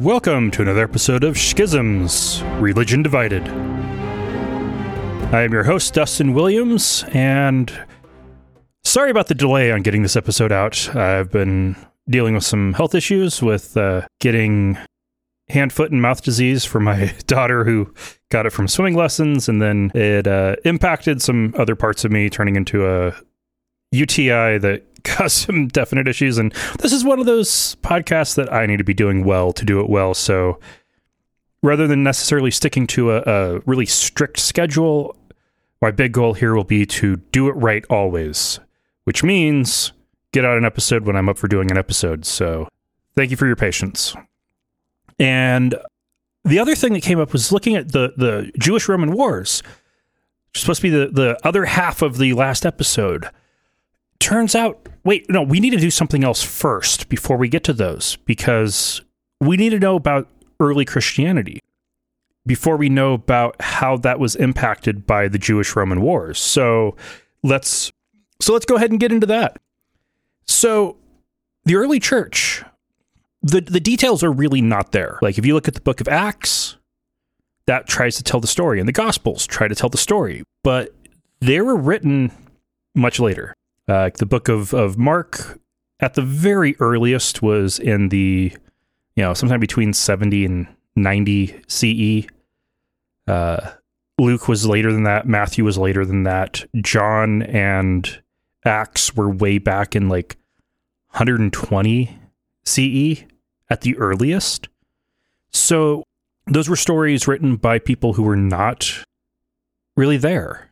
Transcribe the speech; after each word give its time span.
Welcome 0.00 0.50
to 0.52 0.62
another 0.62 0.82
episode 0.82 1.24
of 1.24 1.36
Schisms 1.36 2.42
Religion 2.58 3.02
Divided. 3.02 3.46
I 5.30 5.42
am 5.42 5.52
your 5.52 5.64
host, 5.64 5.92
Dustin 5.92 6.32
Williams, 6.32 7.04
and 7.08 7.70
sorry 8.82 9.10
about 9.10 9.26
the 9.26 9.34
delay 9.34 9.70
on 9.70 9.82
getting 9.82 10.00
this 10.00 10.16
episode 10.16 10.52
out. 10.52 10.96
I've 10.96 11.30
been 11.30 11.76
dealing 12.08 12.34
with 12.34 12.44
some 12.44 12.72
health 12.72 12.94
issues 12.94 13.42
with 13.42 13.76
uh, 13.76 14.06
getting 14.20 14.78
hand, 15.50 15.70
foot, 15.70 15.92
and 15.92 16.00
mouth 16.00 16.22
disease 16.22 16.64
for 16.64 16.80
my 16.80 17.14
daughter 17.26 17.62
who 17.64 17.92
got 18.30 18.46
it 18.46 18.54
from 18.54 18.68
swimming 18.68 18.94
lessons, 18.94 19.50
and 19.50 19.60
then 19.60 19.92
it 19.94 20.26
uh, 20.26 20.56
impacted 20.64 21.20
some 21.20 21.54
other 21.58 21.76
parts 21.76 22.06
of 22.06 22.10
me, 22.10 22.30
turning 22.30 22.56
into 22.56 22.88
a 22.88 23.14
UTI 23.92 24.56
that 24.56 24.82
caused 25.04 25.36
some 25.36 25.68
definite 25.68 26.08
issues. 26.08 26.38
And 26.38 26.52
this 26.78 26.92
is 26.92 27.04
one 27.04 27.18
of 27.18 27.26
those 27.26 27.76
podcasts 27.76 28.34
that 28.36 28.52
I 28.52 28.66
need 28.66 28.78
to 28.78 28.84
be 28.84 28.94
doing 28.94 29.24
well 29.24 29.52
to 29.52 29.64
do 29.64 29.80
it 29.80 29.88
well. 29.88 30.14
So 30.14 30.58
rather 31.62 31.86
than 31.86 32.02
necessarily 32.02 32.50
sticking 32.50 32.86
to 32.88 33.12
a, 33.12 33.22
a 33.22 33.58
really 33.60 33.86
strict 33.86 34.38
schedule, 34.38 35.16
my 35.80 35.90
big 35.90 36.12
goal 36.12 36.34
here 36.34 36.54
will 36.54 36.64
be 36.64 36.86
to 36.86 37.16
do 37.16 37.48
it 37.48 37.52
right 37.52 37.84
always, 37.88 38.60
which 39.04 39.22
means 39.22 39.92
get 40.32 40.44
out 40.44 40.58
an 40.58 40.64
episode 40.64 41.06
when 41.06 41.16
I'm 41.16 41.28
up 41.28 41.38
for 41.38 41.48
doing 41.48 41.70
an 41.70 41.78
episode. 41.78 42.24
So 42.24 42.68
thank 43.14 43.30
you 43.30 43.36
for 43.36 43.46
your 43.46 43.56
patience. 43.56 44.14
And 45.18 45.74
the 46.44 46.58
other 46.58 46.74
thing 46.74 46.92
that 46.94 47.02
came 47.02 47.20
up 47.20 47.32
was 47.32 47.52
looking 47.52 47.76
at 47.76 47.92
the 47.92 48.14
the 48.16 48.50
Jewish 48.58 48.88
Roman 48.88 49.12
Wars. 49.12 49.62
Supposed 50.54 50.80
to 50.80 50.82
be 50.82 50.90
the, 50.90 51.06
the 51.06 51.38
other 51.46 51.64
half 51.66 52.02
of 52.02 52.18
the 52.18 52.32
last 52.32 52.66
episode. 52.66 53.28
Turns 54.30 54.54
out, 54.54 54.88
wait, 55.02 55.28
no, 55.28 55.42
we 55.42 55.58
need 55.58 55.70
to 55.70 55.76
do 55.76 55.90
something 55.90 56.22
else 56.22 56.40
first 56.40 57.08
before 57.08 57.36
we 57.36 57.48
get 57.48 57.64
to 57.64 57.72
those 57.72 58.14
because 58.26 59.02
we 59.40 59.56
need 59.56 59.70
to 59.70 59.80
know 59.80 59.96
about 59.96 60.28
early 60.60 60.84
Christianity 60.84 61.58
before 62.46 62.76
we 62.76 62.88
know 62.88 63.12
about 63.12 63.60
how 63.60 63.96
that 63.96 64.20
was 64.20 64.36
impacted 64.36 65.04
by 65.04 65.26
the 65.26 65.36
Jewish 65.36 65.74
Roman 65.74 66.00
wars. 66.00 66.38
So 66.38 66.94
let's 67.42 67.90
so 68.40 68.52
let's 68.52 68.66
go 68.66 68.76
ahead 68.76 68.92
and 68.92 69.00
get 69.00 69.10
into 69.10 69.26
that. 69.26 69.56
So 70.46 70.96
the 71.64 71.74
early 71.74 71.98
church 71.98 72.62
the 73.42 73.60
the 73.62 73.80
details 73.80 74.22
are 74.22 74.30
really 74.30 74.62
not 74.62 74.92
there. 74.92 75.18
Like 75.22 75.38
if 75.38 75.44
you 75.44 75.54
look 75.54 75.66
at 75.66 75.74
the 75.74 75.80
book 75.80 76.00
of 76.00 76.06
Acts, 76.06 76.76
that 77.66 77.88
tries 77.88 78.14
to 78.18 78.22
tell 78.22 78.38
the 78.38 78.46
story, 78.46 78.78
and 78.78 78.88
the 78.88 78.92
Gospels 78.92 79.44
try 79.44 79.66
to 79.66 79.74
tell 79.74 79.88
the 79.88 79.98
story, 79.98 80.44
but 80.62 80.94
they 81.40 81.60
were 81.60 81.74
written 81.74 82.30
much 82.94 83.18
later. 83.18 83.56
Uh, 83.90 84.08
the 84.18 84.26
book 84.26 84.48
of 84.48 84.72
of 84.72 84.96
Mark, 84.96 85.58
at 85.98 86.14
the 86.14 86.22
very 86.22 86.76
earliest, 86.78 87.42
was 87.42 87.80
in 87.80 88.10
the 88.10 88.52
you 89.16 89.22
know 89.24 89.34
sometime 89.34 89.58
between 89.58 89.92
seventy 89.92 90.44
and 90.44 90.68
ninety 90.94 91.60
CE. 91.66 92.28
Uh, 93.26 93.72
Luke 94.16 94.46
was 94.46 94.64
later 94.64 94.92
than 94.92 95.02
that. 95.02 95.26
Matthew 95.26 95.64
was 95.64 95.76
later 95.76 96.04
than 96.04 96.22
that. 96.22 96.64
John 96.76 97.42
and 97.42 98.22
Acts 98.64 99.16
were 99.16 99.28
way 99.28 99.58
back 99.58 99.96
in 99.96 100.08
like 100.08 100.36
120 101.12 102.16
CE 102.64 103.24
at 103.70 103.80
the 103.80 103.96
earliest. 103.96 104.68
So 105.50 106.04
those 106.46 106.68
were 106.68 106.76
stories 106.76 107.26
written 107.26 107.56
by 107.56 107.80
people 107.80 108.12
who 108.12 108.22
were 108.22 108.36
not 108.36 109.04
really 109.96 110.18
there. 110.18 110.69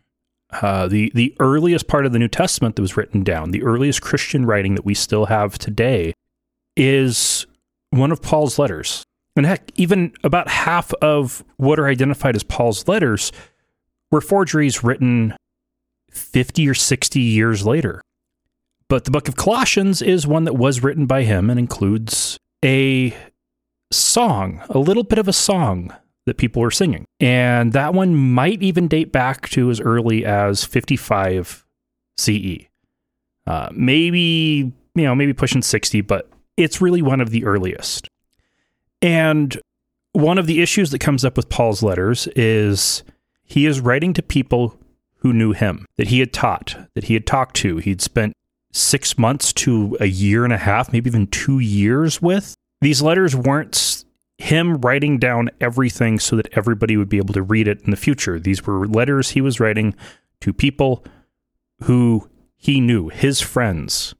Uh, 0.50 0.88
the 0.88 1.12
the 1.14 1.36
earliest 1.40 1.88
part 1.88 2.06
of 2.06 2.12
the 2.12 2.18
New 2.18 2.28
Testament 2.28 2.76
that 2.76 2.82
was 2.82 2.96
written 2.96 3.22
down, 3.22 3.50
the 3.50 3.62
earliest 3.62 4.00
Christian 4.00 4.46
writing 4.46 4.74
that 4.76 4.84
we 4.84 4.94
still 4.94 5.26
have 5.26 5.58
today, 5.58 6.14
is 6.76 7.46
one 7.90 8.12
of 8.12 8.22
Paul's 8.22 8.58
letters. 8.58 9.04
And 9.36 9.46
heck, 9.46 9.70
even 9.76 10.12
about 10.24 10.48
half 10.48 10.92
of 10.94 11.44
what 11.58 11.78
are 11.78 11.86
identified 11.86 12.34
as 12.34 12.42
Paul's 12.42 12.88
letters 12.88 13.30
were 14.10 14.20
forgeries 14.20 14.82
written 14.82 15.36
50 16.10 16.68
or 16.68 16.74
60 16.74 17.20
years 17.20 17.64
later. 17.64 18.00
But 18.88 19.04
the 19.04 19.10
book 19.10 19.28
of 19.28 19.36
Colossians 19.36 20.00
is 20.00 20.26
one 20.26 20.44
that 20.44 20.56
was 20.56 20.82
written 20.82 21.06
by 21.06 21.22
him 21.22 21.50
and 21.50 21.58
includes 21.58 22.38
a 22.64 23.14
song, 23.92 24.62
a 24.70 24.78
little 24.78 25.04
bit 25.04 25.18
of 25.18 25.28
a 25.28 25.32
song 25.32 25.92
that 26.28 26.38
people 26.38 26.62
were 26.62 26.70
singing. 26.70 27.04
And 27.20 27.72
that 27.72 27.94
one 27.94 28.14
might 28.14 28.62
even 28.62 28.88
date 28.88 29.12
back 29.12 29.48
to 29.50 29.70
as 29.70 29.80
early 29.80 30.24
as 30.24 30.64
55 30.64 31.66
CE. 32.16 32.66
Uh, 33.46 33.68
maybe, 33.72 34.72
you 34.94 35.04
know, 35.04 35.14
maybe 35.14 35.32
pushing 35.32 35.62
60, 35.62 36.02
but 36.02 36.30
it's 36.56 36.80
really 36.80 37.02
one 37.02 37.20
of 37.20 37.30
the 37.30 37.44
earliest. 37.44 38.08
And 39.02 39.58
one 40.12 40.38
of 40.38 40.46
the 40.46 40.60
issues 40.60 40.90
that 40.90 40.98
comes 40.98 41.24
up 41.24 41.36
with 41.36 41.48
Paul's 41.48 41.82
letters 41.82 42.26
is 42.36 43.04
he 43.44 43.66
is 43.66 43.80
writing 43.80 44.12
to 44.14 44.22
people 44.22 44.78
who 45.18 45.32
knew 45.32 45.52
him, 45.52 45.86
that 45.96 46.08
he 46.08 46.20
had 46.20 46.32
taught, 46.32 46.76
that 46.94 47.04
he 47.04 47.14
had 47.14 47.26
talked 47.26 47.56
to. 47.56 47.78
He'd 47.78 48.00
spent 48.00 48.32
six 48.72 49.18
months 49.18 49.52
to 49.52 49.96
a 50.00 50.06
year 50.06 50.44
and 50.44 50.52
a 50.52 50.58
half, 50.58 50.92
maybe 50.92 51.08
even 51.08 51.26
two 51.26 51.58
years 51.58 52.22
with. 52.22 52.54
These 52.80 53.02
letters 53.02 53.34
weren't 53.34 54.04
him 54.38 54.76
writing 54.78 55.18
down 55.18 55.50
everything 55.60 56.18
so 56.18 56.36
that 56.36 56.48
everybody 56.52 56.96
would 56.96 57.08
be 57.08 57.18
able 57.18 57.34
to 57.34 57.42
read 57.42 57.68
it 57.68 57.82
in 57.82 57.90
the 57.90 57.96
future. 57.96 58.38
These 58.38 58.64
were 58.66 58.86
letters 58.86 59.30
he 59.30 59.40
was 59.40 59.60
writing 59.60 59.94
to 60.40 60.52
people 60.52 61.04
who 61.82 62.30
he 62.56 62.80
knew, 62.80 63.08
his 63.08 63.40
friends, 63.40 64.14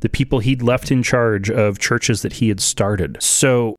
the 0.00 0.08
people 0.08 0.38
he'd 0.38 0.62
left 0.62 0.90
in 0.90 1.02
charge 1.02 1.50
of 1.50 1.78
churches 1.78 2.22
that 2.22 2.34
he 2.34 2.48
had 2.48 2.60
started. 2.60 3.20
So, 3.20 3.76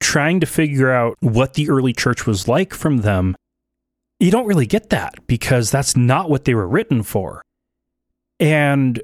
trying 0.00 0.40
to 0.40 0.46
figure 0.46 0.92
out 0.92 1.16
what 1.20 1.54
the 1.54 1.68
early 1.68 1.92
church 1.92 2.26
was 2.26 2.46
like 2.46 2.72
from 2.72 2.98
them, 2.98 3.34
you 4.20 4.30
don't 4.30 4.46
really 4.46 4.66
get 4.66 4.90
that 4.90 5.26
because 5.26 5.70
that's 5.70 5.96
not 5.96 6.30
what 6.30 6.44
they 6.44 6.54
were 6.54 6.68
written 6.68 7.02
for. 7.02 7.42
And 8.38 9.00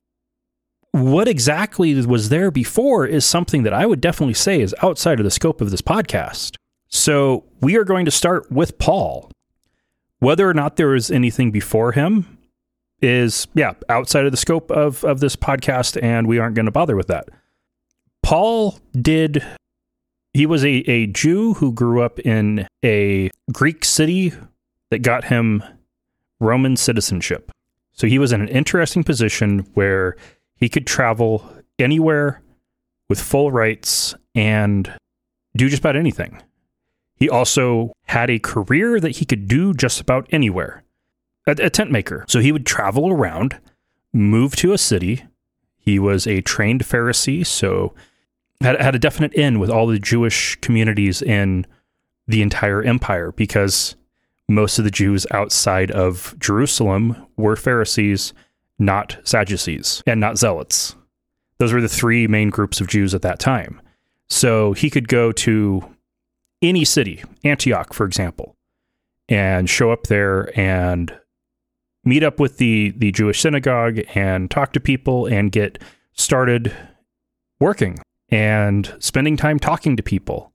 what 0.94 1.26
exactly 1.26 1.92
was 2.06 2.28
there 2.28 2.52
before 2.52 3.04
is 3.04 3.26
something 3.26 3.64
that 3.64 3.72
I 3.72 3.84
would 3.84 4.00
definitely 4.00 4.34
say 4.34 4.60
is 4.60 4.72
outside 4.80 5.18
of 5.18 5.24
the 5.24 5.30
scope 5.30 5.60
of 5.60 5.72
this 5.72 5.82
podcast. 5.82 6.54
So 6.86 7.42
we 7.60 7.76
are 7.76 7.82
going 7.82 8.04
to 8.04 8.12
start 8.12 8.48
with 8.52 8.78
Paul. 8.78 9.28
Whether 10.20 10.48
or 10.48 10.54
not 10.54 10.76
there 10.76 10.90
was 10.90 11.10
anything 11.10 11.50
before 11.50 11.90
him 11.90 12.38
is, 13.02 13.48
yeah, 13.54 13.72
outside 13.88 14.24
of 14.24 14.30
the 14.30 14.36
scope 14.36 14.70
of, 14.70 15.02
of 15.02 15.18
this 15.18 15.34
podcast, 15.34 16.00
and 16.00 16.28
we 16.28 16.38
aren't 16.38 16.54
going 16.54 16.66
to 16.66 16.70
bother 16.70 16.94
with 16.94 17.08
that. 17.08 17.28
Paul 18.22 18.78
did, 18.92 19.44
he 20.32 20.46
was 20.46 20.64
a, 20.64 20.88
a 20.88 21.08
Jew 21.08 21.54
who 21.54 21.72
grew 21.72 22.02
up 22.02 22.20
in 22.20 22.68
a 22.84 23.30
Greek 23.52 23.84
city 23.84 24.32
that 24.90 25.00
got 25.00 25.24
him 25.24 25.64
Roman 26.38 26.76
citizenship. 26.76 27.50
So 27.94 28.06
he 28.06 28.20
was 28.20 28.30
in 28.32 28.40
an 28.40 28.48
interesting 28.48 29.02
position 29.02 29.66
where 29.74 30.16
he 30.64 30.68
could 30.70 30.86
travel 30.86 31.46
anywhere 31.78 32.40
with 33.10 33.20
full 33.20 33.52
rights 33.52 34.14
and 34.34 34.90
do 35.54 35.68
just 35.68 35.80
about 35.80 35.94
anything. 35.94 36.42
He 37.16 37.28
also 37.28 37.92
had 38.04 38.30
a 38.30 38.38
career 38.38 38.98
that 38.98 39.16
he 39.16 39.26
could 39.26 39.46
do 39.46 39.74
just 39.74 40.00
about 40.00 40.26
anywhere. 40.30 40.82
A, 41.46 41.50
a 41.50 41.68
tent 41.68 41.90
maker. 41.90 42.24
So 42.28 42.40
he 42.40 42.50
would 42.50 42.64
travel 42.64 43.12
around, 43.12 43.60
move 44.10 44.56
to 44.56 44.72
a 44.72 44.78
city. 44.78 45.26
He 45.76 45.98
was 45.98 46.26
a 46.26 46.40
trained 46.40 46.80
Pharisee, 46.80 47.44
so 47.44 47.92
had, 48.62 48.80
had 48.80 48.94
a 48.94 48.98
definite 48.98 49.34
in 49.34 49.58
with 49.58 49.68
all 49.68 49.86
the 49.86 49.98
Jewish 49.98 50.56
communities 50.62 51.20
in 51.20 51.66
the 52.26 52.40
entire 52.40 52.82
empire 52.82 53.32
because 53.32 53.96
most 54.48 54.78
of 54.78 54.86
the 54.86 54.90
Jews 54.90 55.26
outside 55.30 55.90
of 55.90 56.34
Jerusalem 56.38 57.26
were 57.36 57.54
Pharisees 57.54 58.32
not 58.78 59.18
Sadducees, 59.24 60.02
and 60.06 60.20
not 60.20 60.38
Zealots. 60.38 60.96
Those 61.58 61.72
were 61.72 61.80
the 61.80 61.88
three 61.88 62.26
main 62.26 62.50
groups 62.50 62.80
of 62.80 62.88
Jews 62.88 63.14
at 63.14 63.22
that 63.22 63.38
time. 63.38 63.80
So 64.28 64.72
he 64.72 64.90
could 64.90 65.08
go 65.08 65.32
to 65.32 65.94
any 66.62 66.84
city, 66.84 67.22
Antioch, 67.44 67.92
for 67.92 68.06
example, 68.06 68.56
and 69.28 69.68
show 69.68 69.90
up 69.90 70.04
there 70.04 70.58
and 70.58 71.16
meet 72.04 72.22
up 72.22 72.40
with 72.40 72.58
the, 72.58 72.92
the 72.96 73.12
Jewish 73.12 73.40
synagogue 73.40 74.00
and 74.14 74.50
talk 74.50 74.72
to 74.72 74.80
people 74.80 75.26
and 75.26 75.52
get 75.52 75.78
started 76.12 76.74
working 77.60 77.98
and 78.28 78.94
spending 78.98 79.36
time 79.36 79.58
talking 79.58 79.96
to 79.96 80.02
people 80.02 80.52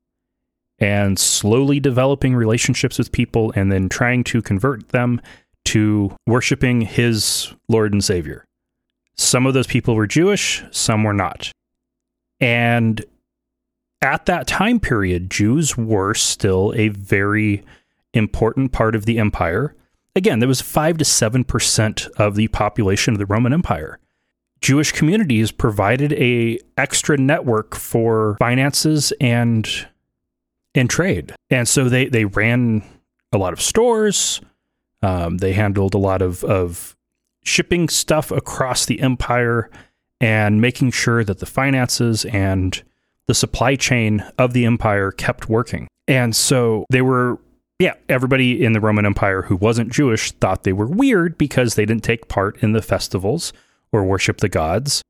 and 0.79 1.19
slowly 1.19 1.79
developing 1.79 2.35
relationships 2.35 2.97
with 2.97 3.11
people 3.11 3.51
and 3.55 3.71
then 3.71 3.89
trying 3.89 4.23
to 4.23 4.41
convert 4.41 4.89
them 4.89 5.21
to 5.69 6.15
worshiping 6.25 6.81
his 6.81 7.53
Lord 7.67 7.93
and 7.93 8.03
Savior. 8.03 8.45
Some 9.17 9.45
of 9.45 9.53
those 9.53 9.67
people 9.67 9.95
were 9.95 10.07
Jewish, 10.07 10.63
some 10.71 11.03
were 11.03 11.13
not. 11.13 11.51
And 12.39 13.03
at 14.01 14.25
that 14.27 14.47
time 14.47 14.79
period, 14.79 15.29
Jews 15.29 15.77
were 15.77 16.13
still 16.13 16.73
a 16.75 16.87
very 16.87 17.63
important 18.13 18.71
part 18.71 18.95
of 18.95 19.05
the 19.05 19.19
empire. 19.19 19.75
Again, 20.15 20.39
there 20.39 20.47
was 20.47 20.61
5 20.61 20.97
to 20.97 21.05
7% 21.05 22.09
of 22.11 22.35
the 22.35 22.47
population 22.47 23.13
of 23.13 23.19
the 23.19 23.25
Roman 23.25 23.53
Empire. 23.53 23.99
Jewish 24.61 24.91
communities 24.91 25.51
provided 25.51 26.13
a 26.13 26.59
extra 26.77 27.17
network 27.17 27.75
for 27.75 28.35
finances 28.39 29.13
and 29.21 29.87
and 30.75 30.89
trade. 30.89 31.33
And 31.49 31.67
so 31.67 31.89
they, 31.89 32.05
they 32.05 32.25
ran 32.25 32.83
a 33.31 33.37
lot 33.37 33.53
of 33.53 33.61
stores. 33.61 34.41
Um, 35.01 35.37
they 35.37 35.53
handled 35.53 35.93
a 35.93 35.99
lot 35.99 36.21
of, 36.21 36.43
of 36.43 36.95
shipping 37.43 37.89
stuff 37.89 38.31
across 38.31 38.85
the 38.85 39.01
empire 39.01 39.69
and 40.21 40.61
making 40.61 40.91
sure 40.91 41.23
that 41.23 41.39
the 41.39 41.45
finances 41.45 42.25
and 42.25 42.83
the 43.27 43.33
supply 43.33 43.75
chain 43.75 44.25
of 44.37 44.53
the 44.53 44.65
empire 44.65 45.11
kept 45.11 45.47
working. 45.47 45.87
And 46.07 46.35
so 46.35 46.85
they 46.89 47.01
were, 47.01 47.39
yeah, 47.77 47.93
everybody 48.09 48.63
in 48.63 48.73
the 48.73 48.81
Roman 48.81 49.05
Empire 49.05 49.43
who 49.43 49.55
wasn't 49.55 49.91
Jewish 49.91 50.31
thought 50.31 50.63
they 50.63 50.73
were 50.73 50.87
weird 50.87 51.37
because 51.37 51.75
they 51.75 51.85
didn't 51.85 52.03
take 52.03 52.27
part 52.27 52.61
in 52.63 52.73
the 52.73 52.81
festivals 52.81 53.53
or 53.91 54.03
worship 54.03 54.37
the 54.37 54.49
gods. 54.49 55.01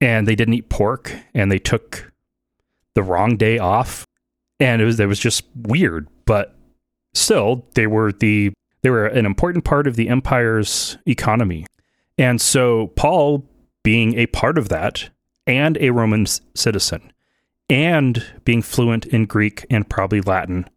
And 0.00 0.26
they 0.26 0.34
didn't 0.34 0.54
eat 0.54 0.68
pork 0.68 1.14
and 1.34 1.52
they 1.52 1.58
took 1.58 2.12
the 2.94 3.02
wrong 3.02 3.36
day 3.36 3.58
off. 3.58 4.04
And 4.58 4.80
it 4.82 4.84
was, 4.84 4.98
it 4.98 5.06
was 5.06 5.20
just 5.20 5.44
weird. 5.54 6.08
But 6.24 6.56
still, 7.14 7.66
they 7.74 7.86
were 7.86 8.12
the, 8.12 8.52
they 8.82 8.90
were 8.90 9.06
an 9.06 9.26
important 9.26 9.64
part 9.64 9.86
of 9.86 9.96
the 9.96 10.08
empire's 10.08 10.98
economy. 11.06 11.66
And 12.16 12.40
so 12.40 12.88
Paul, 12.88 13.44
being 13.82 14.18
a 14.18 14.26
part 14.26 14.58
of 14.58 14.68
that 14.68 15.10
and 15.46 15.76
a 15.78 15.90
Roman 15.90 16.26
citizen, 16.54 17.12
and 17.70 18.24
being 18.44 18.62
fluent 18.62 19.06
in 19.06 19.26
Greek 19.26 19.66
and 19.70 19.88
probably 19.88 20.20
Latin 20.20 20.68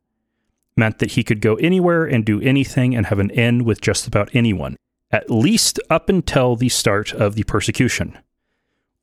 meant 0.76 1.00
that 1.00 1.12
he 1.12 1.24
could 1.24 1.42
go 1.42 1.56
anywhere 1.56 2.06
and 2.06 2.26
do 2.26 2.42
anything 2.42 2.96
and 2.96 3.06
have 3.08 3.20
an 3.20 3.30
in 3.32 3.64
with 3.64 3.82
just 3.82 4.08
about 4.08 4.30
anyone, 4.34 4.78
at 5.12 5.30
least 5.30 5.80
up 5.90 6.10
until 6.10 6.56
the 6.56 6.70
start 6.70 7.14
of 7.14 7.36
the 7.36 7.44
persecution, 7.44 8.18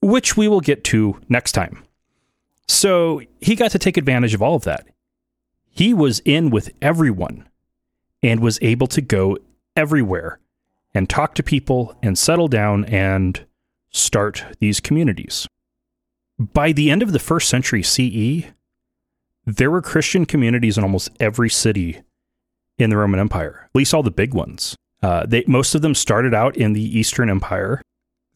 which 0.00 0.36
we 0.36 0.48
will 0.48 0.60
get 0.60 0.84
to 0.84 1.20
next 1.28 1.52
time. 1.52 1.84
So 2.66 3.22
he 3.40 3.54
got 3.54 3.70
to 3.72 3.78
take 3.78 3.96
advantage 3.96 4.34
of 4.34 4.42
all 4.42 4.54
of 4.54 4.64
that. 4.64 4.86
He 5.70 5.94
was 5.94 6.20
in 6.24 6.50
with 6.50 6.70
everyone 6.82 7.48
and 8.23 8.41
was 8.41 8.59
able 8.62 8.87
to 8.88 9.00
go 9.00 9.38
everywhere 9.76 10.38
and 10.94 11.09
talk 11.09 11.35
to 11.35 11.43
people 11.43 11.97
and 12.03 12.19
settle 12.19 12.49
down 12.49 12.85
and 12.87 13.44
start 13.91 14.44
these 14.61 14.81
communities 14.81 15.47
by 16.38 16.73
the 16.73 16.91
end 16.91 17.03
of 17.03 17.12
the 17.12 17.19
first 17.19 17.49
century 17.49 17.82
CE, 17.82 18.47
there 19.44 19.70
were 19.70 19.82
Christian 19.82 20.25
communities 20.25 20.79
in 20.79 20.85
almost 20.85 21.11
every 21.19 21.50
city 21.50 22.00
in 22.79 22.91
the 22.91 22.97
Roman 22.97 23.19
Empire, 23.19 23.62
at 23.65 23.76
least 23.76 23.93
all 23.93 24.03
the 24.03 24.11
big 24.11 24.35
ones. 24.35 24.76
Uh, 25.03 25.26
they, 25.26 25.44
most 25.47 25.75
of 25.75 25.82
them 25.82 25.94
started 25.94 26.35
out 26.35 26.56
in 26.56 26.73
the 26.73 26.99
Eastern 26.99 27.29
Empire, 27.29 27.82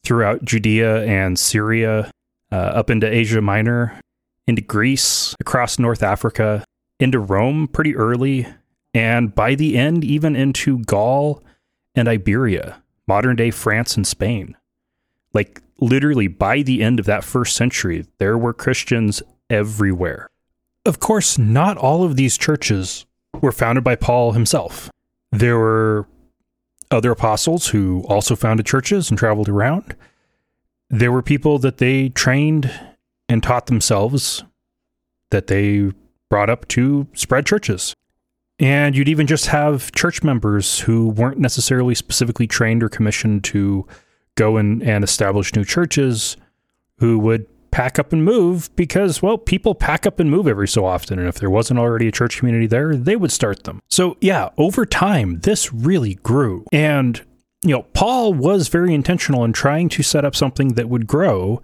throughout 0.03 0.43
Judea 0.43 1.03
and 1.05 1.39
Syria, 1.39 2.11
uh, 2.51 2.55
up 2.55 2.89
into 2.89 3.07
Asia 3.07 3.41
Minor, 3.41 3.99
into 4.47 4.61
Greece, 4.61 5.33
across 5.39 5.79
North 5.79 6.03
Africa, 6.03 6.65
into 6.99 7.19
Rome 7.19 7.69
pretty 7.69 7.95
early, 7.95 8.47
and 8.93 9.33
by 9.33 9.55
the 9.55 9.77
end, 9.77 10.03
even 10.03 10.35
into 10.35 10.79
Gaul 10.79 11.43
and 11.95 12.07
Iberia, 12.07 12.81
modern 13.07 13.35
day 13.35 13.51
France 13.51 13.95
and 13.95 14.05
Spain. 14.05 14.55
Like 15.33 15.61
literally 15.79 16.27
by 16.27 16.61
the 16.61 16.83
end 16.83 16.99
of 16.99 17.05
that 17.05 17.23
first 17.23 17.55
century, 17.55 18.05
there 18.19 18.37
were 18.37 18.53
Christians 18.53 19.23
everywhere. 19.49 20.29
Of 20.85 20.99
course, 20.99 21.37
not 21.37 21.77
all 21.77 22.03
of 22.03 22.15
these 22.15 22.37
churches 22.37 23.05
were 23.41 23.51
founded 23.51 23.83
by 23.83 23.95
Paul 23.95 24.33
himself. 24.33 24.91
There 25.31 25.57
were 25.57 26.07
other 26.91 27.11
apostles 27.11 27.67
who 27.67 28.03
also 28.07 28.35
founded 28.35 28.65
churches 28.65 29.09
and 29.09 29.17
traveled 29.17 29.49
around. 29.49 29.95
There 30.89 31.11
were 31.11 31.23
people 31.23 31.57
that 31.59 31.77
they 31.77 32.09
trained 32.09 32.69
and 33.27 33.41
taught 33.41 33.65
themselves 33.65 34.43
that 35.31 35.47
they 35.47 35.91
brought 36.29 36.49
up 36.49 36.67
to 36.69 37.07
spread 37.13 37.45
churches. 37.45 37.92
And 38.63 38.95
you'd 38.95 39.09
even 39.09 39.27
just 39.27 39.47
have 39.47 39.91
church 39.91 40.23
members 40.23 40.79
who 40.79 41.09
weren't 41.09 41.37
necessarily 41.37 41.93
specifically 41.93 42.47
trained 42.47 42.81
or 42.81 42.87
commissioned 42.87 43.43
to 43.45 43.85
go 44.35 44.55
and, 44.55 44.81
and 44.81 45.03
establish 45.03 45.53
new 45.53 45.65
churches 45.65 46.37
who 46.99 47.19
would 47.19 47.45
pack 47.71 47.99
up 47.99 48.13
and 48.13 48.23
move 48.23 48.73
because, 48.77 49.21
well, 49.21 49.37
people 49.37 49.75
pack 49.75 50.05
up 50.05 50.17
and 50.17 50.31
move 50.31 50.47
every 50.47 50.69
so 50.69 50.85
often. 50.85 51.19
And 51.19 51.27
if 51.27 51.35
there 51.35 51.49
wasn't 51.49 51.77
already 51.77 52.07
a 52.07 52.11
church 52.13 52.37
community 52.37 52.65
there, 52.65 52.95
they 52.95 53.17
would 53.17 53.33
start 53.33 53.65
them. 53.65 53.81
So, 53.89 54.15
yeah, 54.21 54.47
over 54.57 54.85
time, 54.85 55.41
this 55.41 55.73
really 55.73 56.15
grew. 56.15 56.65
And, 56.71 57.21
you 57.65 57.71
know, 57.71 57.83
Paul 57.91 58.33
was 58.33 58.69
very 58.69 58.93
intentional 58.93 59.43
in 59.43 59.51
trying 59.51 59.89
to 59.89 60.03
set 60.03 60.23
up 60.23 60.37
something 60.37 60.75
that 60.75 60.87
would 60.87 61.05
grow. 61.05 61.61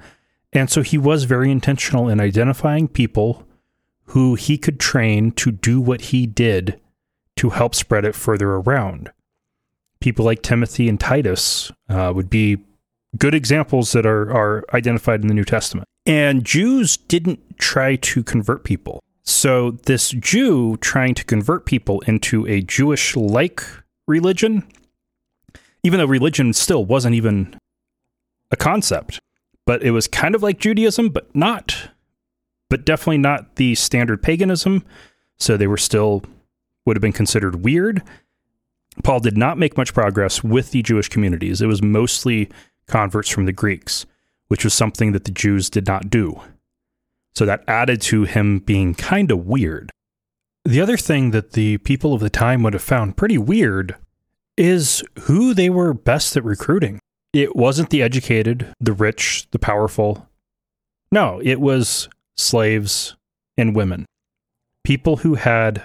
And 0.51 0.69
so 0.69 0.81
he 0.81 0.97
was 0.97 1.23
very 1.23 1.49
intentional 1.49 2.09
in 2.09 2.19
identifying 2.19 2.89
people 2.89 3.47
who 4.07 4.35
he 4.35 4.57
could 4.57 4.81
train 4.81 5.31
to 5.31 5.49
do 5.49 5.79
what 5.79 6.01
he 6.01 6.27
did 6.27 6.77
to 7.39 7.49
help 7.49 7.75
spread 7.75 8.05
it 8.05 8.15
further 8.15 8.51
around 8.51 9.11
people 9.99 10.25
like 10.25 10.41
Timothy 10.41 10.87
and 10.87 10.99
Titus 10.99 11.71
uh, 11.89 12.11
would 12.15 12.29
be 12.29 12.57
good 13.17 13.33
examples 13.33 13.91
that 13.91 14.05
are, 14.05 14.31
are 14.31 14.63
identified 14.73 15.21
in 15.21 15.27
the 15.27 15.33
New 15.33 15.43
Testament. 15.43 15.87
And 16.05 16.43
Jews 16.43 16.97
didn't 16.97 17.57
try 17.57 17.95
to 17.97 18.23
convert 18.23 18.63
people. 18.63 18.99
So, 19.23 19.71
this 19.85 20.09
Jew 20.09 20.77
trying 20.77 21.13
to 21.15 21.23
convert 21.23 21.65
people 21.65 22.01
into 22.01 22.47
a 22.47 22.61
Jewish 22.61 23.15
like 23.15 23.63
religion, 24.07 24.67
even 25.83 25.99
though 25.99 26.07
religion 26.07 26.51
still 26.53 26.83
wasn't 26.83 27.13
even 27.13 27.55
a 28.49 28.55
concept, 28.55 29.19
but 29.67 29.83
it 29.83 29.91
was 29.91 30.07
kind 30.07 30.33
of 30.33 30.41
like 30.41 30.59
Judaism, 30.59 31.09
but 31.09 31.33
not, 31.35 31.91
but 32.69 32.85
definitely 32.85 33.19
not 33.19 33.57
the 33.57 33.75
standard 33.75 34.23
paganism. 34.23 34.83
So, 35.37 35.57
they 35.57 35.67
were 35.67 35.77
still, 35.77 36.23
would 36.89 36.97
have 36.97 37.01
been 37.01 37.13
considered 37.13 37.63
weird 37.63 38.03
Paul 39.03 39.19
did 39.19 39.37
not 39.37 39.57
make 39.57 39.77
much 39.77 39.93
progress 39.93 40.43
with 40.43 40.71
the 40.71 40.81
Jewish 40.81 41.09
communities. 41.09 41.61
It 41.61 41.67
was 41.67 41.81
mostly 41.81 42.49
converts 42.87 43.29
from 43.29 43.45
the 43.45 43.53
Greeks, 43.53 44.05
which 44.47 44.63
was 44.63 44.73
something 44.73 45.11
that 45.11 45.25
the 45.25 45.31
Jews 45.31 45.69
did 45.69 45.87
not 45.87 46.09
do. 46.09 46.41
So 47.35 47.45
that 47.45 47.63
added 47.67 48.01
to 48.03 48.23
him 48.23 48.59
being 48.59 48.95
kind 48.95 49.31
of 49.31 49.45
weird. 49.45 49.91
The 50.65 50.81
other 50.81 50.97
thing 50.97 51.31
that 51.31 51.53
the 51.53 51.77
people 51.79 52.13
of 52.13 52.21
the 52.21 52.29
time 52.29 52.63
would 52.63 52.73
have 52.73 52.81
found 52.81 53.17
pretty 53.17 53.37
weird 53.37 53.95
is 54.57 55.03
who 55.21 55.53
they 55.53 55.69
were 55.69 55.93
best 55.93 56.35
at 56.35 56.43
recruiting. 56.43 56.99
It 57.31 57.55
wasn't 57.55 57.91
the 57.91 58.01
educated, 58.01 58.73
the 58.79 58.91
rich, 58.91 59.47
the 59.51 59.59
powerful. 59.59 60.27
No, 61.11 61.39
it 61.43 61.61
was 61.61 62.09
slaves 62.35 63.15
and 63.57 63.75
women. 63.75 64.05
People 64.83 65.17
who 65.17 65.35
had 65.35 65.81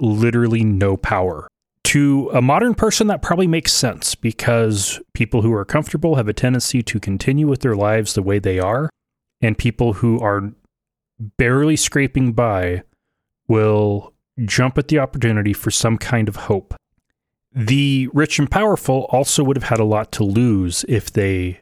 literally 0.00 0.64
no 0.64 0.96
power 0.96 1.48
to 1.90 2.30
a 2.32 2.40
modern 2.40 2.74
person, 2.74 3.08
that 3.08 3.20
probably 3.20 3.48
makes 3.48 3.72
sense 3.72 4.14
because 4.14 5.00
people 5.12 5.42
who 5.42 5.52
are 5.52 5.64
comfortable 5.64 6.14
have 6.14 6.28
a 6.28 6.32
tendency 6.32 6.84
to 6.84 7.00
continue 7.00 7.48
with 7.48 7.62
their 7.62 7.74
lives 7.74 8.14
the 8.14 8.22
way 8.22 8.38
they 8.38 8.60
are, 8.60 8.88
and 9.40 9.58
people 9.58 9.94
who 9.94 10.20
are 10.20 10.52
barely 11.18 11.74
scraping 11.74 12.32
by 12.32 12.84
will 13.48 14.14
jump 14.44 14.78
at 14.78 14.86
the 14.86 15.00
opportunity 15.00 15.52
for 15.52 15.72
some 15.72 15.98
kind 15.98 16.28
of 16.28 16.36
hope. 16.36 16.76
The 17.52 18.08
rich 18.12 18.38
and 18.38 18.48
powerful 18.48 19.06
also 19.10 19.42
would 19.42 19.56
have 19.56 19.68
had 19.68 19.80
a 19.80 19.84
lot 19.84 20.12
to 20.12 20.22
lose 20.22 20.84
if 20.88 21.12
they 21.12 21.58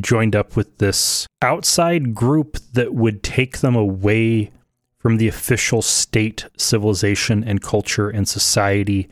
joined 0.00 0.34
up 0.34 0.56
with 0.56 0.78
this 0.78 1.28
outside 1.42 2.12
group 2.12 2.58
that 2.72 2.92
would 2.92 3.22
take 3.22 3.58
them 3.58 3.76
away 3.76 4.50
from 4.98 5.16
the 5.16 5.28
official 5.28 5.82
state 5.82 6.46
civilization 6.56 7.44
and 7.44 7.62
culture 7.62 8.10
and 8.10 8.28
society 8.28 9.08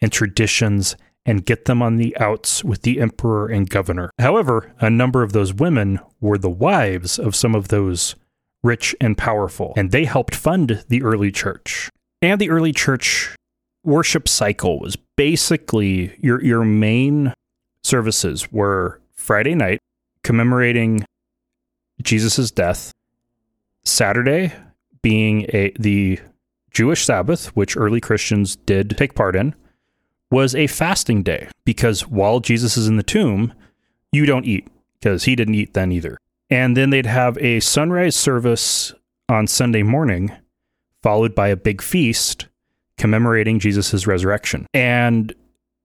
and 0.00 0.10
traditions 0.10 0.96
and 1.26 1.44
get 1.44 1.66
them 1.66 1.82
on 1.82 1.96
the 1.96 2.16
outs 2.18 2.64
with 2.64 2.82
the 2.82 3.00
emperor 3.00 3.48
and 3.48 3.68
governor. 3.68 4.10
However, 4.18 4.72
a 4.80 4.88
number 4.88 5.22
of 5.22 5.32
those 5.32 5.52
women 5.52 6.00
were 6.20 6.38
the 6.38 6.48
wives 6.48 7.18
of 7.18 7.36
some 7.36 7.54
of 7.54 7.68
those 7.68 8.14
rich 8.62 8.96
and 9.00 9.16
powerful, 9.16 9.74
and 9.76 9.90
they 9.90 10.06
helped 10.06 10.34
fund 10.34 10.84
the 10.88 11.02
early 11.02 11.30
church. 11.30 11.90
And 12.22 12.40
the 12.40 12.50
early 12.50 12.72
church 12.72 13.36
worship 13.84 14.26
cycle 14.26 14.80
was 14.80 14.96
basically 15.16 16.16
your 16.18 16.42
your 16.42 16.64
main 16.64 17.32
services 17.82 18.50
were 18.50 19.00
Friday 19.12 19.54
night 19.54 19.78
commemorating 20.22 21.04
Jesus' 22.02 22.50
death, 22.50 22.92
Saturday 23.84 24.52
being 25.02 25.46
a 25.52 25.72
the 25.78 26.20
Jewish 26.70 27.04
Sabbath, 27.04 27.46
which 27.56 27.76
early 27.76 28.00
Christians 28.00 28.56
did 28.56 28.96
take 28.96 29.14
part 29.14 29.34
in, 29.36 29.54
was 30.30 30.54
a 30.54 30.66
fasting 30.66 31.22
day 31.22 31.48
because 31.64 32.06
while 32.06 32.40
Jesus 32.40 32.76
is 32.76 32.86
in 32.86 32.96
the 32.96 33.02
tomb, 33.02 33.52
you 34.12 34.26
don't 34.26 34.44
eat 34.44 34.68
because 35.00 35.24
he 35.24 35.34
didn't 35.34 35.54
eat 35.54 35.74
then 35.74 35.92
either. 35.92 36.18
And 36.50 36.76
then 36.76 36.90
they'd 36.90 37.06
have 37.06 37.36
a 37.38 37.60
sunrise 37.60 38.16
service 38.16 38.92
on 39.28 39.46
Sunday 39.46 39.82
morning, 39.82 40.32
followed 41.02 41.34
by 41.34 41.48
a 41.48 41.56
big 41.56 41.82
feast 41.82 42.48
commemorating 42.96 43.58
Jesus' 43.58 44.06
resurrection. 44.06 44.66
And 44.74 45.34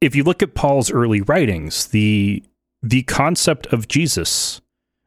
if 0.02 0.16
you 0.16 0.24
look 0.24 0.42
at 0.42 0.56
Paul's 0.56 0.92
early 0.92 1.22
writings, 1.22 1.88
the 1.88 2.44
the 2.82 3.04
concept 3.04 3.68
of 3.68 3.88
Jesus, 3.88 4.62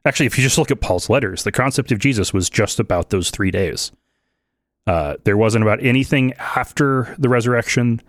actually, 0.06 0.26
if 0.26 0.38
you 0.38 0.44
just 0.44 0.58
look 0.58 0.70
at 0.70 0.80
Paul's 0.80 1.10
letters, 1.10 1.42
the 1.42 1.52
concept 1.52 1.92
of 1.92 1.98
Jesus 1.98 2.32
was 2.32 2.48
just 2.48 2.80
about 2.80 3.10
those 3.10 3.30
three 3.30 3.50
days. 3.50 3.92
Uh, 4.86 5.16
there 5.24 5.36
wasn't 5.36 5.62
about 5.62 5.84
anything 5.84 6.32
after 6.34 7.14
the 7.18 7.28
resurrection, 7.28 8.00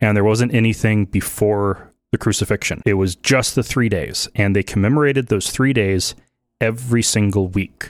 and 0.00 0.16
there 0.16 0.24
wasn't 0.24 0.54
anything 0.54 1.06
before 1.06 1.92
the 2.12 2.18
crucifixion. 2.18 2.82
It 2.84 2.94
was 2.94 3.16
just 3.16 3.54
the 3.54 3.62
three 3.62 3.88
days, 3.88 4.28
and 4.34 4.54
they 4.54 4.62
commemorated 4.62 5.28
those 5.28 5.50
three 5.50 5.72
days 5.72 6.14
every 6.60 7.02
single 7.02 7.48
week. 7.48 7.88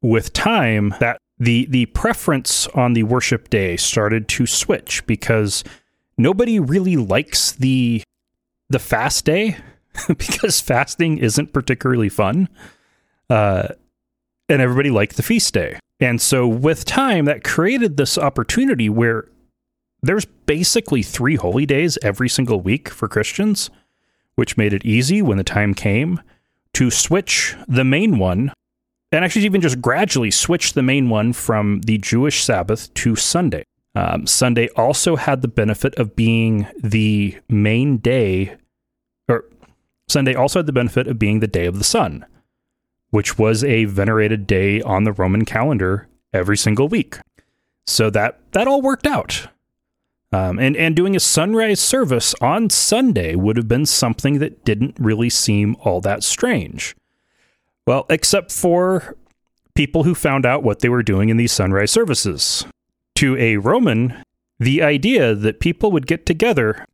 With 0.00 0.32
time, 0.32 0.94
that 1.00 1.18
the 1.38 1.66
the 1.66 1.86
preference 1.86 2.68
on 2.68 2.92
the 2.92 3.02
worship 3.02 3.50
day 3.50 3.76
started 3.76 4.28
to 4.28 4.46
switch 4.46 5.04
because 5.06 5.64
nobody 6.16 6.60
really 6.60 6.96
likes 6.96 7.52
the 7.52 8.02
the 8.70 8.78
fast 8.78 9.24
day 9.24 9.56
because 10.08 10.60
fasting 10.60 11.18
isn't 11.18 11.52
particularly 11.52 12.08
fun. 12.08 12.48
Uh, 13.30 13.68
and 14.48 14.62
everybody 14.62 14.90
liked 14.90 15.16
the 15.16 15.22
feast 15.22 15.52
day. 15.52 15.78
And 16.00 16.20
so 16.20 16.46
with 16.46 16.84
time, 16.84 17.24
that 17.26 17.44
created 17.44 17.96
this 17.96 18.16
opportunity 18.16 18.88
where 18.88 19.28
there's 20.02 20.24
basically 20.24 21.02
three 21.02 21.36
holy 21.36 21.66
days 21.66 21.98
every 22.02 22.28
single 22.28 22.60
week 22.60 22.88
for 22.88 23.08
Christians, 23.08 23.68
which 24.36 24.56
made 24.56 24.72
it 24.72 24.84
easy 24.84 25.20
when 25.20 25.38
the 25.38 25.44
time 25.44 25.74
came 25.74 26.20
to 26.74 26.90
switch 26.90 27.56
the 27.66 27.84
main 27.84 28.18
one 28.18 28.52
and 29.10 29.24
actually 29.24 29.44
even 29.44 29.60
just 29.60 29.80
gradually 29.80 30.30
switch 30.30 30.74
the 30.74 30.82
main 30.82 31.08
one 31.08 31.32
from 31.32 31.80
the 31.80 31.98
Jewish 31.98 32.44
Sabbath 32.44 32.92
to 32.94 33.16
Sunday. 33.16 33.64
Um, 33.94 34.26
Sunday 34.26 34.68
also 34.76 35.16
had 35.16 35.42
the 35.42 35.48
benefit 35.48 35.94
of 35.96 36.14
being 36.14 36.66
the 36.82 37.38
main 37.48 37.96
day, 37.96 38.56
or 39.28 39.46
Sunday 40.08 40.34
also 40.34 40.60
had 40.60 40.66
the 40.66 40.72
benefit 40.72 41.08
of 41.08 41.18
being 41.18 41.40
the 41.40 41.46
day 41.48 41.66
of 41.66 41.78
the 41.78 41.84
sun, 41.84 42.24
which 43.10 43.38
was 43.38 43.64
a 43.64 43.84
venerated 43.86 44.46
day 44.46 44.80
on 44.82 45.04
the 45.04 45.12
Roman 45.12 45.44
calendar 45.44 46.08
every 46.32 46.56
single 46.56 46.88
week. 46.88 47.18
So 47.86 48.10
that 48.10 48.40
that 48.52 48.68
all 48.68 48.82
worked 48.82 49.06
out. 49.06 49.48
Um, 50.30 50.58
and 50.58 50.76
and 50.76 50.94
doing 50.94 51.16
a 51.16 51.20
sunrise 51.20 51.80
service 51.80 52.34
on 52.40 52.68
Sunday 52.68 53.34
would 53.34 53.56
have 53.56 53.68
been 53.68 53.86
something 53.86 54.40
that 54.40 54.64
didn't 54.64 54.96
really 54.98 55.30
seem 55.30 55.74
all 55.80 56.00
that 56.02 56.22
strange. 56.22 56.94
Well, 57.86 58.04
except 58.10 58.52
for 58.52 59.16
people 59.74 60.02
who 60.02 60.14
found 60.14 60.44
out 60.44 60.62
what 60.62 60.80
they 60.80 60.88
were 60.88 61.02
doing 61.02 61.30
in 61.30 61.38
these 61.38 61.52
sunrise 61.52 61.90
services. 61.90 62.66
To 63.14 63.36
a 63.38 63.56
Roman, 63.56 64.22
the 64.58 64.82
idea 64.82 65.34
that 65.34 65.60
people 65.60 65.90
would 65.92 66.06
get 66.06 66.26
together 66.26 66.84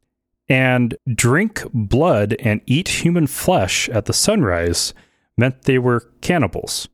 and 0.48 0.94
drink 1.12 1.62
blood 1.72 2.36
and 2.38 2.60
eat 2.66 3.02
human 3.02 3.26
flesh 3.26 3.88
at 3.88 4.04
the 4.04 4.12
sunrise 4.12 4.92
meant 5.36 5.62
they 5.62 5.78
were 5.78 6.08
cannibals. 6.20 6.88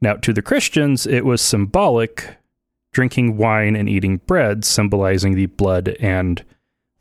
Now, 0.00 0.14
to 0.14 0.32
the 0.32 0.42
Christians, 0.42 1.06
it 1.06 1.24
was 1.24 1.40
symbolic 1.40 2.36
drinking 2.92 3.36
wine 3.36 3.76
and 3.76 3.88
eating 3.88 4.18
bread, 4.18 4.64
symbolizing 4.64 5.34
the 5.34 5.46
blood 5.46 5.96
and 6.00 6.44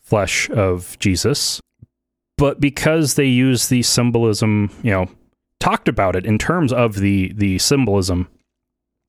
flesh 0.01 0.49
of 0.49 0.97
Jesus. 0.99 1.61
But 2.37 2.59
because 2.59 3.13
they 3.13 3.25
used 3.25 3.69
the 3.69 3.83
symbolism, 3.83 4.71
you 4.81 4.91
know, 4.91 5.09
talked 5.59 5.87
about 5.87 6.15
it 6.15 6.25
in 6.25 6.37
terms 6.37 6.73
of 6.73 6.95
the 6.95 7.31
the 7.33 7.59
symbolism, 7.59 8.27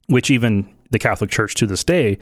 which 0.07 0.31
even 0.31 0.73
the 0.91 0.99
Catholic 0.99 1.31
Church 1.31 1.55
to 1.57 1.67
this 1.67 1.85
day 1.85 2.19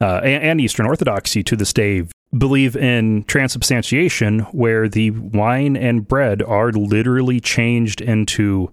uh, 0.00 0.20
and, 0.22 0.42
and 0.42 0.60
Eastern 0.60 0.86
Orthodoxy 0.86 1.42
to 1.44 1.56
this 1.56 1.72
day 1.72 2.04
believe 2.36 2.76
in 2.76 3.24
transubstantiation, 3.24 4.40
where 4.52 4.88
the 4.88 5.10
wine 5.10 5.76
and 5.76 6.06
bread 6.06 6.42
are 6.42 6.70
literally 6.72 7.40
changed 7.40 8.00
into 8.00 8.70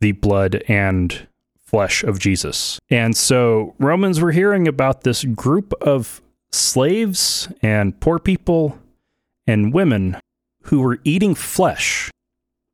the 0.00 0.12
blood 0.12 0.62
and 0.68 1.28
flesh 1.58 2.02
of 2.02 2.18
Jesus. 2.18 2.78
And 2.90 3.16
so 3.16 3.74
Romans 3.78 4.20
were 4.20 4.32
hearing 4.32 4.66
about 4.66 5.02
this 5.02 5.24
group 5.24 5.72
of 5.82 6.22
slaves 6.50 7.48
and 7.62 7.98
poor 8.00 8.18
people 8.18 8.78
and 9.46 9.72
women 9.72 10.16
who 10.62 10.80
were 10.80 10.98
eating 11.04 11.34
flesh. 11.34 12.10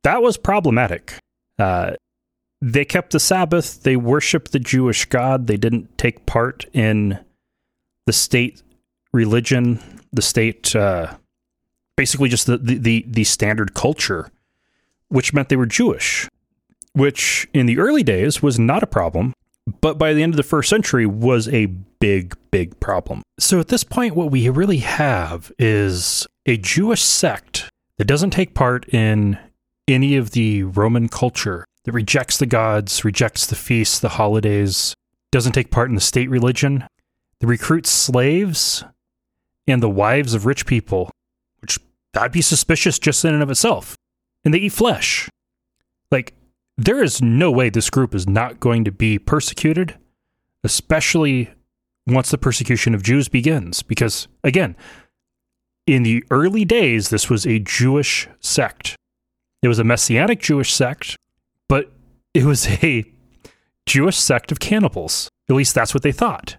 That 0.03 0.21
was 0.21 0.37
problematic. 0.37 1.15
Uh, 1.59 1.93
they 2.61 2.85
kept 2.85 3.11
the 3.11 3.19
Sabbath, 3.19 3.83
they 3.83 3.95
worshiped 3.95 4.51
the 4.51 4.59
Jewish 4.59 5.05
God, 5.05 5.47
they 5.47 5.57
didn't 5.57 5.97
take 5.97 6.25
part 6.25 6.65
in 6.73 7.19
the 8.05 8.13
state 8.13 8.61
religion, 9.13 9.79
the 10.11 10.21
state, 10.21 10.75
uh, 10.75 11.15
basically 11.95 12.29
just 12.29 12.47
the, 12.47 12.57
the, 12.57 13.05
the 13.07 13.23
standard 13.23 13.73
culture, 13.73 14.29
which 15.07 15.33
meant 15.33 15.49
they 15.49 15.55
were 15.55 15.65
Jewish 15.65 16.27
which 16.95 17.47
in 17.53 17.65
the 17.65 17.77
early 17.77 18.03
days 18.03 18.41
was 18.41 18.57
not 18.57 18.81
a 18.81 18.87
problem, 18.87 19.33
but 19.81 19.97
by 19.97 20.13
the 20.13 20.23
end 20.23 20.33
of 20.33 20.37
the 20.37 20.43
first 20.43 20.69
century 20.69 21.05
was 21.05 21.47
a 21.49 21.65
big, 21.99 22.35
big 22.51 22.79
problem. 22.79 23.21
So 23.37 23.59
at 23.59 23.67
this 23.67 23.83
point, 23.83 24.15
what 24.15 24.31
we 24.31 24.47
really 24.47 24.77
have 24.77 25.51
is 25.59 26.25
a 26.45 26.57
Jewish 26.57 27.01
sect 27.01 27.69
that 27.97 28.05
doesn't 28.05 28.29
take 28.29 28.53
part 28.53 28.87
in 28.89 29.37
any 29.87 30.15
of 30.15 30.31
the 30.31 30.63
Roman 30.63 31.09
culture, 31.09 31.65
that 31.83 31.91
rejects 31.91 32.37
the 32.37 32.45
gods, 32.45 33.03
rejects 33.03 33.45
the 33.45 33.55
feasts, 33.55 33.99
the 33.99 34.09
holidays, 34.09 34.95
doesn't 35.31 35.51
take 35.51 35.71
part 35.71 35.89
in 35.89 35.95
the 35.95 36.01
state 36.01 36.29
religion, 36.29 36.85
that 37.39 37.47
recruits 37.47 37.91
slaves 37.91 38.83
and 39.67 39.81
the 39.81 39.89
wives 39.89 40.33
of 40.33 40.45
rich 40.45 40.65
people, 40.65 41.11
which 41.59 41.79
that'd 42.13 42.31
be 42.31 42.41
suspicious 42.41 42.99
just 42.99 43.25
in 43.25 43.33
and 43.33 43.43
of 43.43 43.49
itself. 43.49 43.95
And 44.43 44.53
they 44.53 44.59
eat 44.59 44.73
flesh. 44.73 45.29
Like, 46.11 46.33
there 46.77 47.01
is 47.01 47.21
no 47.21 47.51
way 47.51 47.69
this 47.69 47.89
group 47.89 48.13
is 48.13 48.27
not 48.27 48.59
going 48.59 48.83
to 48.85 48.91
be 48.91 49.17
persecuted, 49.17 49.97
especially 50.63 51.49
once 52.05 52.29
the 52.29 52.37
persecution 52.37 52.93
of 52.93 53.01
Jews 53.01 53.27
begins. 53.27 53.81
Because, 53.81 54.27
again, 54.43 54.75
in 55.87 56.03
the 56.03 56.23
early 56.29 56.65
days, 56.65 57.09
this 57.09 57.29
was 57.29 57.45
a 57.45 57.59
Jewish 57.59 58.27
sect. 58.39 58.95
It 59.61 59.67
was 59.67 59.79
a 59.79 59.83
messianic 59.83 60.39
Jewish 60.39 60.73
sect, 60.73 61.15
but 61.67 61.91
it 62.33 62.43
was 62.43 62.67
a 62.83 63.03
Jewish 63.85 64.17
sect 64.17 64.51
of 64.51 64.59
cannibals. 64.59 65.29
At 65.49 65.55
least 65.55 65.73
that's 65.73 65.93
what 65.93 66.03
they 66.03 66.11
thought. 66.11 66.57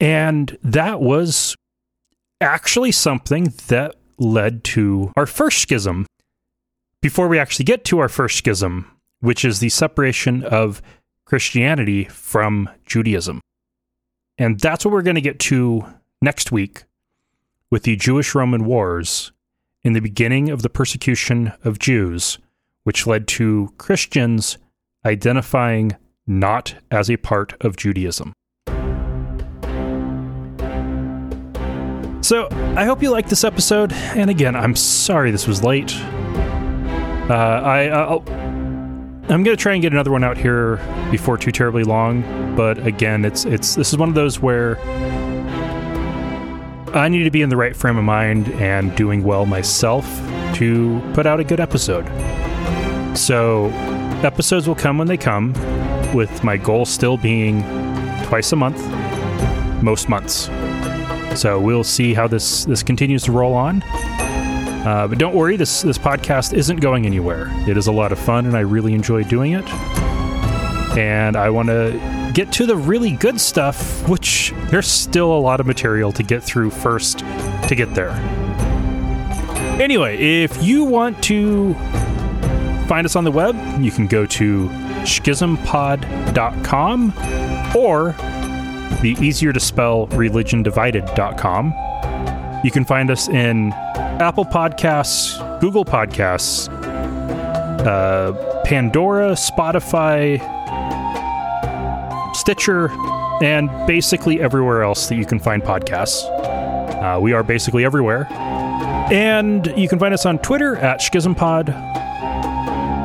And 0.00 0.56
that 0.62 1.00
was 1.00 1.56
actually 2.40 2.92
something 2.92 3.52
that 3.66 3.96
led 4.18 4.64
to 4.64 5.12
our 5.16 5.26
first 5.26 5.58
schism. 5.58 6.06
Before 7.00 7.28
we 7.28 7.38
actually 7.38 7.64
get 7.64 7.84
to 7.86 7.98
our 7.98 8.08
first 8.08 8.38
schism, 8.38 8.90
which 9.20 9.44
is 9.44 9.60
the 9.60 9.68
separation 9.68 10.44
of 10.44 10.82
Christianity 11.24 12.04
from 12.04 12.68
Judaism. 12.86 13.40
And 14.36 14.58
that's 14.60 14.84
what 14.84 14.92
we're 14.92 15.02
going 15.02 15.16
to 15.16 15.20
get 15.20 15.38
to 15.40 15.84
next 16.22 16.52
week 16.52 16.84
with 17.70 17.82
the 17.82 17.96
Jewish 17.96 18.34
Roman 18.34 18.64
Wars 18.64 19.32
in 19.82 19.92
the 19.92 20.00
beginning 20.00 20.48
of 20.48 20.62
the 20.62 20.70
persecution 20.70 21.52
of 21.64 21.78
Jews, 21.78 22.38
which 22.84 23.06
led 23.06 23.28
to 23.28 23.72
Christians 23.78 24.58
identifying 25.04 25.96
not 26.26 26.74
as 26.90 27.10
a 27.10 27.16
part 27.16 27.54
of 27.60 27.76
Judaism. 27.76 28.32
So, 32.28 32.46
I 32.76 32.84
hope 32.84 33.02
you 33.02 33.10
liked 33.10 33.30
this 33.30 33.42
episode. 33.42 33.90
And 33.90 34.28
again, 34.28 34.54
I'm 34.54 34.76
sorry 34.76 35.30
this 35.30 35.46
was 35.46 35.64
late. 35.64 35.96
Uh, 35.96 37.62
I, 37.64 37.88
I'll, 37.88 38.22
I'm 39.30 39.42
gonna 39.42 39.56
try 39.56 39.72
and 39.72 39.80
get 39.80 39.94
another 39.94 40.10
one 40.10 40.22
out 40.22 40.36
here 40.36 40.76
before 41.10 41.38
too 41.38 41.52
terribly 41.52 41.84
long, 41.84 42.54
but 42.54 42.86
again, 42.86 43.24
it's 43.24 43.46
it's 43.46 43.76
this 43.76 43.94
is 43.94 43.98
one 43.98 44.10
of 44.10 44.14
those 44.14 44.40
where 44.40 44.78
I 46.94 47.08
need 47.08 47.24
to 47.24 47.30
be 47.30 47.40
in 47.40 47.48
the 47.48 47.56
right 47.56 47.74
frame 47.74 47.96
of 47.96 48.04
mind 48.04 48.48
and 48.60 48.94
doing 48.94 49.24
well 49.24 49.46
myself 49.46 50.04
to 50.56 51.00
put 51.14 51.24
out 51.24 51.40
a 51.40 51.44
good 51.44 51.60
episode. 51.60 52.04
So, 53.16 53.68
episodes 54.22 54.68
will 54.68 54.74
come 54.74 54.98
when 54.98 55.08
they 55.08 55.16
come, 55.16 55.54
with 56.12 56.44
my 56.44 56.58
goal 56.58 56.84
still 56.84 57.16
being 57.16 57.62
twice 58.24 58.52
a 58.52 58.56
month, 58.56 58.86
most 59.82 60.10
months. 60.10 60.50
So 61.38 61.60
we'll 61.60 61.84
see 61.84 62.14
how 62.14 62.26
this 62.26 62.64
this 62.64 62.82
continues 62.82 63.22
to 63.24 63.32
roll 63.32 63.54
on. 63.54 63.84
Uh, 63.84 65.06
but 65.08 65.18
don't 65.18 65.36
worry, 65.36 65.56
this 65.56 65.82
this 65.82 65.96
podcast 65.96 66.52
isn't 66.52 66.80
going 66.80 67.06
anywhere. 67.06 67.48
It 67.68 67.76
is 67.76 67.86
a 67.86 67.92
lot 67.92 68.10
of 68.10 68.18
fun, 68.18 68.46
and 68.46 68.56
I 68.56 68.60
really 68.60 68.92
enjoy 68.92 69.22
doing 69.22 69.52
it. 69.52 69.64
And 70.98 71.36
I 71.36 71.50
want 71.50 71.68
to 71.68 72.32
get 72.34 72.50
to 72.54 72.66
the 72.66 72.76
really 72.76 73.12
good 73.12 73.40
stuff, 73.40 74.08
which 74.08 74.52
there's 74.70 74.88
still 74.88 75.32
a 75.32 75.38
lot 75.38 75.60
of 75.60 75.66
material 75.66 76.10
to 76.10 76.24
get 76.24 76.42
through 76.42 76.70
first 76.70 77.20
to 77.20 77.74
get 77.76 77.94
there. 77.94 78.10
Anyway, 79.80 80.18
if 80.18 80.60
you 80.60 80.82
want 80.82 81.22
to 81.22 81.74
find 82.88 83.04
us 83.04 83.14
on 83.14 83.22
the 83.22 83.30
web, 83.30 83.54
you 83.80 83.92
can 83.92 84.08
go 84.08 84.26
to 84.26 84.68
schismpod.com 85.04 87.12
or 87.76 88.16
the 89.00 89.16
easier 89.20 89.52
to 89.52 89.60
spell 89.60 90.06
religiondivided.com. 90.08 91.74
You 92.64 92.70
can 92.70 92.84
find 92.84 93.10
us 93.10 93.28
in 93.28 93.72
Apple 94.20 94.44
Podcasts, 94.44 95.60
Google 95.60 95.84
Podcasts, 95.84 96.68
uh, 97.86 98.62
Pandora, 98.64 99.32
Spotify, 99.32 100.38
Stitcher, 102.34 102.90
and 103.42 103.70
basically 103.86 104.40
everywhere 104.40 104.82
else 104.82 105.08
that 105.08 105.14
you 105.16 105.24
can 105.24 105.38
find 105.38 105.62
podcasts. 105.62 106.24
Uh, 107.00 107.20
we 107.20 107.32
are 107.32 107.44
basically 107.44 107.84
everywhere. 107.84 108.26
And 109.10 109.72
you 109.76 109.88
can 109.88 109.98
find 109.98 110.12
us 110.12 110.26
on 110.26 110.38
Twitter 110.40 110.76
at 110.76 111.00
SchismPod. 111.00 111.72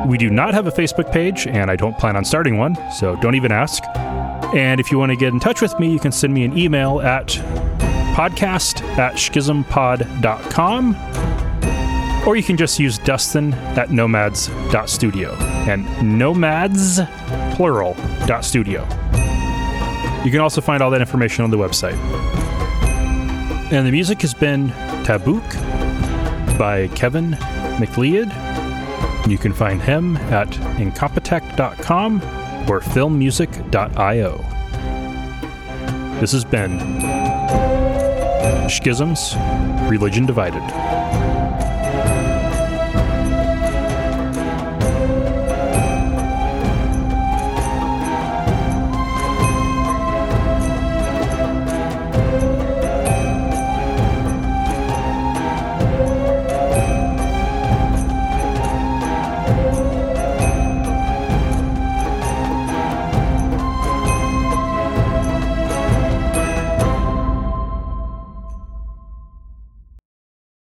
We 0.08 0.18
do 0.18 0.28
not 0.28 0.52
have 0.52 0.66
a 0.66 0.70
Facebook 0.70 1.10
page, 1.12 1.46
and 1.46 1.70
I 1.70 1.76
don't 1.76 1.96
plan 1.96 2.16
on 2.16 2.24
starting 2.24 2.58
one, 2.58 2.76
so 2.90 3.16
don't 3.16 3.36
even 3.36 3.52
ask. 3.52 3.82
And 4.54 4.80
if 4.80 4.92
you 4.92 4.98
want 4.98 5.10
to 5.10 5.16
get 5.16 5.32
in 5.32 5.40
touch 5.40 5.60
with 5.60 5.78
me, 5.80 5.90
you 5.92 5.98
can 5.98 6.12
send 6.12 6.32
me 6.32 6.44
an 6.44 6.56
email 6.56 7.00
at 7.00 7.28
podcast 8.14 8.82
at 8.96 9.14
schismpod.com 9.14 10.94
or 12.26 12.36
you 12.36 12.42
can 12.42 12.56
just 12.56 12.78
use 12.78 12.96
Dustin 12.98 13.52
at 13.76 13.90
nomads.studio 13.90 15.34
and 15.68 16.18
nomads, 16.18 17.00
plural, 17.54 17.94
dot 18.26 18.44
studio. 18.44 18.82
You 20.24 20.30
can 20.30 20.40
also 20.40 20.60
find 20.60 20.82
all 20.82 20.90
that 20.90 21.00
information 21.00 21.44
on 21.44 21.50
the 21.50 21.58
website. 21.58 21.96
And 23.72 23.86
the 23.86 23.90
music 23.90 24.22
has 24.22 24.32
been 24.32 24.68
Tabuk 25.04 25.42
by 26.58 26.88
Kevin 26.88 27.32
MacLeod. 27.78 28.32
You 29.28 29.36
can 29.36 29.52
find 29.52 29.82
him 29.82 30.16
at 30.16 30.48
incompetech.com 30.48 32.43
or 32.68 32.80
filmmusic.io. 32.80 34.38
This 36.20 36.32
has 36.32 36.44
been 36.44 36.78
Schisms, 38.68 39.34
Religion 39.90 40.26
Divided. 40.26 40.62